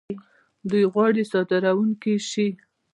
[0.69, 2.47] دوی غواړي صادرونکي شي.